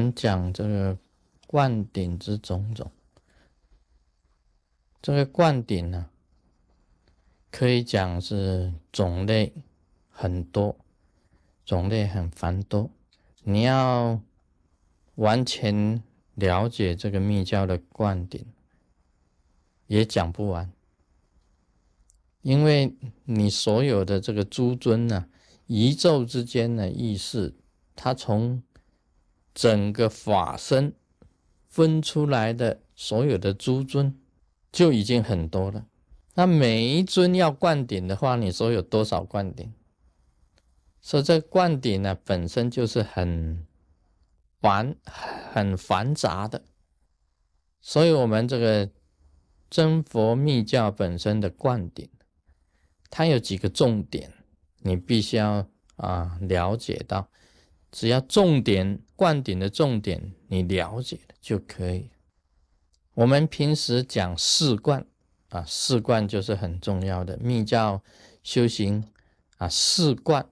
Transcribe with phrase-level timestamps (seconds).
[0.00, 0.96] 们讲这个
[1.46, 2.90] 灌顶之种种，
[5.02, 6.08] 这个灌顶呢，
[7.50, 9.52] 可以讲是种类
[10.08, 10.74] 很多，
[11.66, 12.90] 种类很繁多。
[13.42, 14.20] 你要
[15.16, 16.02] 完全
[16.34, 18.46] 了解这个密教的灌顶，
[19.86, 20.72] 也讲不完，
[22.40, 25.26] 因为你所有的这个诸尊呢，
[25.66, 27.54] 宇宙之间的意识，
[27.94, 28.62] 它从
[29.54, 30.94] 整个法身
[31.68, 34.18] 分出来的所有的诸尊
[34.72, 35.86] 就已经很多了。
[36.34, 39.72] 那每一尊要灌顶的话，你说有多少灌顶？
[41.02, 43.66] 说这灌顶呢，本身就是很
[44.60, 46.62] 繁、很繁杂的。
[47.80, 48.90] 所以，我们这个
[49.68, 52.08] 真佛密教本身的灌顶，
[53.08, 54.32] 它有几个重点，
[54.80, 57.28] 你必须要啊了解到。
[57.90, 62.10] 只要重点灌顶的重点你了解了就可以。
[63.14, 65.04] 我们平时讲四灌
[65.48, 68.02] 啊，四灌就是很重要的密教
[68.42, 69.12] 修行
[69.58, 69.68] 啊。
[69.68, 70.48] 四灌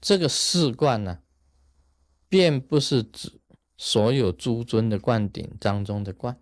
[0.00, 1.20] 这个四灌呢，
[2.28, 3.40] 并不是指
[3.76, 6.40] 所有诸尊的灌顶当中的灌，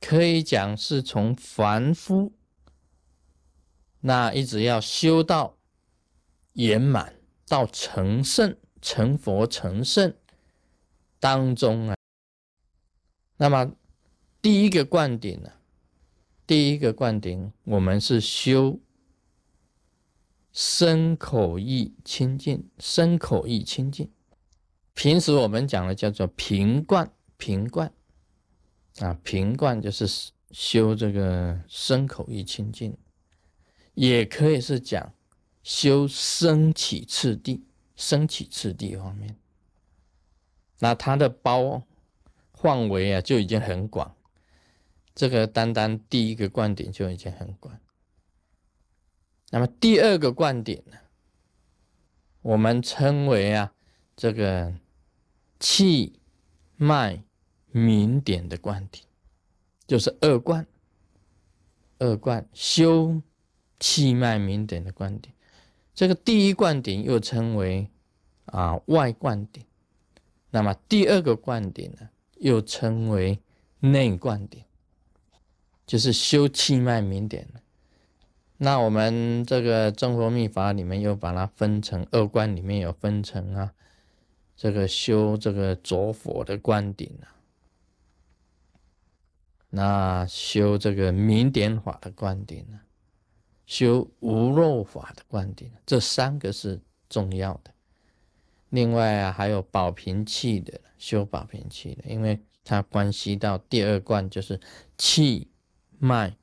[0.00, 2.32] 可以讲是从凡夫
[4.00, 5.56] 那一直要修到
[6.54, 7.14] 圆满
[7.46, 8.56] 到成圣。
[8.80, 10.14] 成佛成圣
[11.20, 11.96] 当中啊，
[13.36, 13.72] 那么
[14.40, 15.52] 第一个灌顶呢，
[16.46, 18.78] 第一个灌顶，我们是修
[20.52, 24.10] 身口意清净，身口意清净。
[24.94, 27.92] 平时我们讲的叫做平灌，平灌
[28.98, 32.96] 啊，平灌就是修这个身口意清净，
[33.94, 35.12] 也可以是讲
[35.62, 37.67] 修升起次第。
[37.98, 39.36] 升起次第方面，
[40.78, 41.82] 那它的包
[42.54, 44.14] 范围啊就已经很广，
[45.16, 47.78] 这个单单第一个观点就已经很广。
[49.50, 50.96] 那么第二个观点呢，
[52.42, 53.74] 我们称为啊
[54.14, 54.72] 这个
[55.58, 56.20] 气
[56.76, 57.24] 脉
[57.72, 59.04] 明点的观点，
[59.88, 60.64] 就是二观，
[61.98, 63.20] 二观修
[63.80, 65.34] 气脉明点的观点。
[65.94, 67.90] 这个第一观点又称为
[68.52, 69.64] 啊外灌顶，
[70.50, 73.38] 那么第二个灌顶呢，又称为
[73.80, 74.62] 内灌顶，
[75.86, 77.48] 就是修气脉明点
[78.56, 83.72] 那我们这个正佛密法里面又把它分成二观，里面有分成啊，
[84.56, 87.30] 这个修这个着火的灌顶啊，
[89.70, 92.84] 那修这个明点法的灌顶啊。
[93.66, 96.80] 修无漏法的观点，这三个是
[97.10, 97.70] 重要的。
[98.70, 104.60] 另外啊，还有保平气的，修保平气的，因为它关系到第二观，就是
[104.96, 105.48] 气
[105.98, 106.36] 脉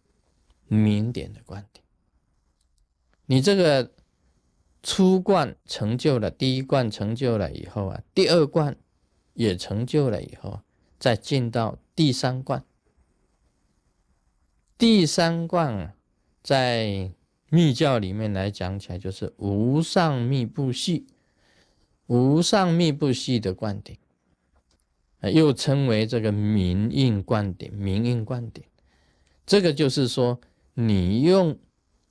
[0.67, 1.83] 明点的观点。
[3.25, 3.91] 你这个
[4.83, 8.75] 初观成就了，第一观成就了以后啊，第二观
[9.33, 10.61] 也成就了以后，
[10.99, 12.63] 再进到第三观。
[14.77, 15.95] 第三观啊。
[16.43, 17.09] 在
[17.49, 21.07] 密教里面来讲起来，就是无上密不系，
[22.07, 23.97] 无上密不系的灌顶，
[25.21, 28.63] 又称为这个明印灌顶，明印灌顶。
[29.45, 30.39] 这个就是说，
[30.73, 31.57] 你用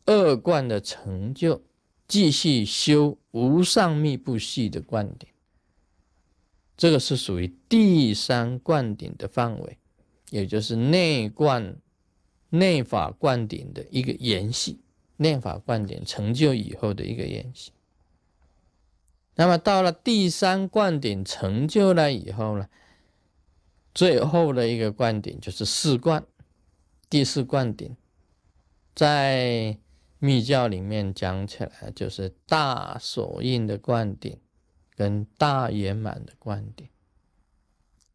[0.07, 1.63] 二灌的成就，
[2.07, 5.29] 继续修无上密不系的灌顶，
[6.77, 9.79] 这个是属于第三灌顶的范围，
[10.31, 11.77] 也就是内灌。
[12.51, 14.79] 内法灌顶的一个延续，
[15.17, 17.73] 内法灌顶成就以后的一个延续。
[19.37, 22.69] 那么到了第三灌顶成就了以后呢，
[23.95, 26.25] 最后的一个灌顶就是四灌，
[27.09, 27.97] 第四灌顶，
[28.95, 29.79] 在
[30.19, 34.39] 密教里面讲起来就是大手印的灌顶
[34.95, 36.89] 跟大圆满的灌顶，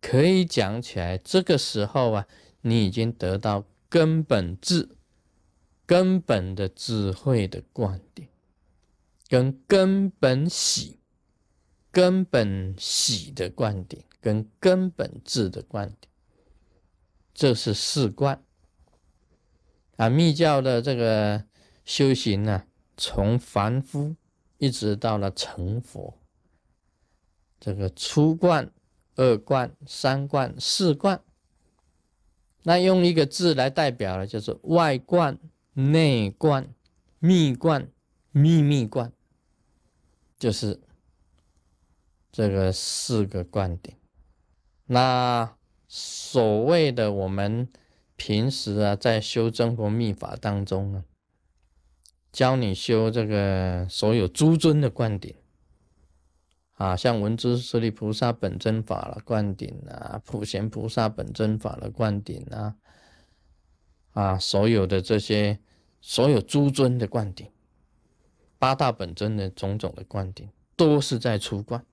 [0.02, 2.28] 可以讲起来，这个时候啊，
[2.62, 3.66] 你已经得到。
[3.92, 4.88] 根本智、
[5.88, 8.28] 根本的智慧的灌顶，
[9.28, 10.99] 跟根本喜、
[11.92, 16.12] 根本喜的观点，跟根本智的观点，
[17.34, 18.44] 这是四观。
[19.98, 21.44] 啊，密教的这个
[21.84, 22.64] 修行呢，
[22.96, 24.16] 从凡夫
[24.58, 26.18] 一直到了成佛，
[27.60, 28.72] 这个初观、
[29.16, 31.22] 二观、三观、四观。
[32.64, 35.40] 那用一个字来代表了，就是外观、
[35.74, 36.74] 内观、
[37.20, 37.90] 密观、
[38.32, 39.12] 秘密观，
[40.38, 40.80] 就是
[42.32, 43.98] 这个四个观点。
[44.86, 45.56] 那
[45.88, 47.68] 所谓的我们
[48.16, 51.06] 平时啊，在修真佛密法当中呢，
[52.32, 55.36] 教你修这个所有诸尊的灌顶
[56.74, 62.76] 啊，像文殊师利菩萨本尊法了灌顶啊，普贤菩萨本尊法的灌顶啊，
[64.12, 65.60] 啊，所有的这些
[66.02, 67.50] 所有诸尊的灌顶，
[68.58, 71.86] 八大本尊的种种的灌顶，都是在出观。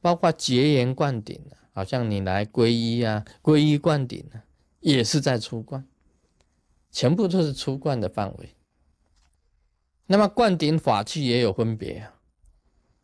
[0.00, 4.44] 包括结缘灌顶啊好像你来皈依啊，皈依灌顶啊，
[4.80, 5.86] 也是在出灌，
[6.90, 8.54] 全部都是出灌的范围。
[10.06, 12.14] 那么灌顶法器也有分别啊，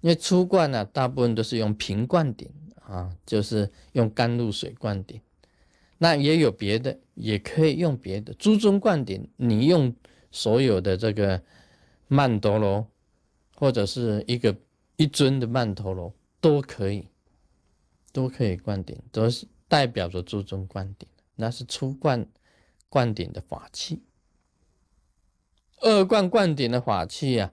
[0.01, 2.51] 因为出灌呢，大部分都是用平灌顶
[2.81, 5.21] 啊，就是用甘露水灌顶。
[5.99, 8.35] 那也有别的，也可以用别的。
[8.35, 9.95] 诸尊灌顶，你用
[10.31, 11.41] 所有的这个
[12.09, 12.87] 曼陀罗，
[13.55, 14.55] 或者是一个
[14.97, 16.13] 一尊的曼陀罗。
[16.41, 17.09] 都可以，
[18.13, 22.29] 都可以灌顶，都是代表着注重灌顶，那是初灌
[22.89, 24.03] 灌顶的法器。
[25.81, 27.53] 二灌灌顶的法器啊，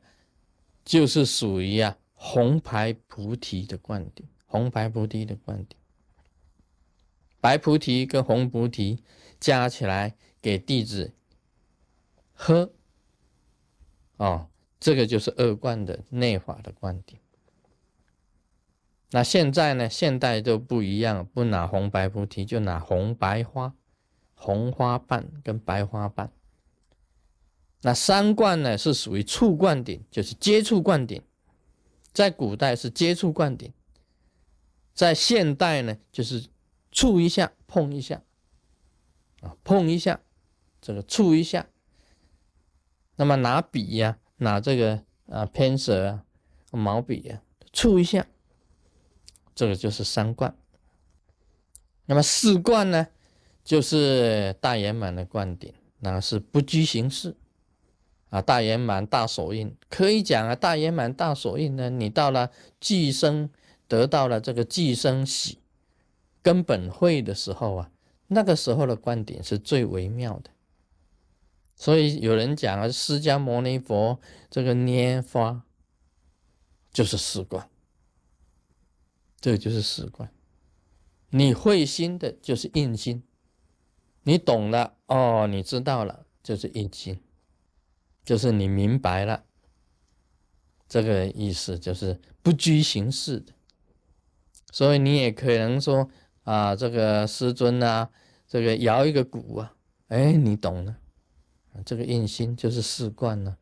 [0.86, 5.78] 就是属于啊红白菩提的灌顶，红白菩提的灌顶，
[7.42, 9.04] 白菩提跟红菩提
[9.40, 11.14] 加起来给弟子
[12.34, 12.72] 喝，
[14.18, 17.20] 哦，这个就是二灌的内法的灌顶。
[19.16, 19.88] 那现在呢？
[19.88, 23.76] 现代都不一样，不拿红白菩提，就拿红白花、
[24.34, 26.32] 红花瓣跟白花瓣。
[27.84, 31.22] 那三冠呢，是属于触灌顶，就是接触灌顶。
[32.12, 33.72] 在古代是接触灌顶，
[34.96, 36.48] 在现代呢，就是
[36.92, 38.24] 触一下、碰一下，
[39.42, 40.22] 啊，碰一下，
[40.82, 41.68] 这个触一下。
[43.18, 46.26] 那么拿笔呀，拿这个啊偏舍啊、
[46.72, 48.26] 毛笔呀，触一下。
[49.56, 50.56] 这个就是三观。
[52.06, 53.08] 那么四观呢，
[53.64, 57.36] 就是大圆满的灌顶，那是不拘形式
[58.30, 58.42] 啊。
[58.42, 63.50] 大圆满大手印可以讲啊，大圆满大手印呢，你到了寄生
[63.88, 65.60] 得到了这个寄生喜
[66.42, 67.92] 根本会的时候啊，
[68.28, 70.50] 那个时候的灌顶是最微妙的。
[71.76, 74.20] 所以有人讲啊，释迦牟尼佛
[74.50, 75.64] 这个拈花
[76.92, 77.70] 就是四观。
[79.44, 80.32] 这就是实观，
[81.32, 83.24] 你会心的，就是印心；
[84.22, 87.20] 你懂了，哦，你知道了，就是印心，
[88.24, 89.44] 就是你明白了。
[90.88, 93.52] 这个意思就是不拘形式的。
[94.72, 96.10] 所以你也可能说
[96.44, 98.10] 啊，这个师尊啊，
[98.48, 99.76] 这个摇一个鼓啊，
[100.08, 100.96] 哎，你懂了，
[101.86, 103.58] 这个印心就是四观了。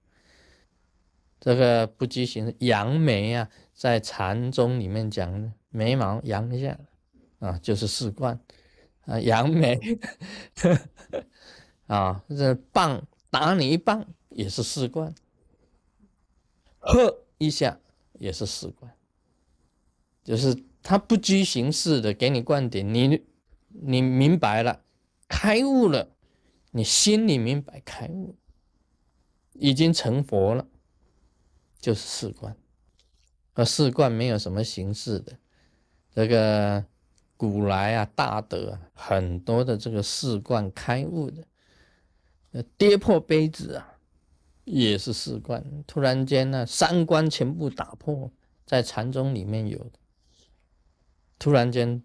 [1.42, 5.52] 这个不拘形，扬眉啊，在禅宗里面讲的。
[5.74, 6.78] 眉毛扬一下，
[7.40, 8.38] 啊，就是四冠，
[9.06, 9.80] 啊，扬眉，
[11.88, 15.16] 啊，这棒打你一棒也是四冠，
[16.78, 17.80] 喝一下
[18.20, 18.92] 也是四冠，
[20.26, 23.24] 就是他不拘形式的给你灌顶，你
[23.70, 24.84] 你明白了，
[25.30, 26.10] 开悟了，
[26.72, 28.36] 你心里明白开悟，
[29.54, 30.68] 已经成佛了，
[31.82, 32.56] 就是四观，
[33.54, 35.36] 而四观没有什么形式的。
[36.14, 36.86] 这个
[37.36, 41.44] 古来啊，大德啊，很多的这个四观开悟的，
[42.52, 43.98] 呃，跌破杯子啊，
[44.64, 45.66] 也是四观。
[45.88, 48.32] 突然间呢，三观全部打破，
[48.66, 49.92] 在禅宗里面有，
[51.40, 52.04] 突然间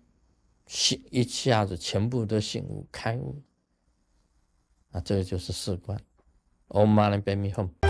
[0.66, 3.42] 醒一下子，全部都醒悟开悟，
[4.92, 6.00] 啊，这个就是四观。
[6.68, 7.85] Om Mani Padme Hum。